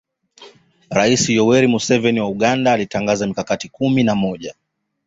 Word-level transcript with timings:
Rais 0.89 1.29
Yoweri 1.29 1.67
Museveni 1.67 2.19
wa 2.19 2.29
Uganda 2.29 2.73
alitangaza 2.73 3.27
mikakati 3.27 3.69
kumi 3.69 4.03
na 4.03 4.15
moja 4.15 4.55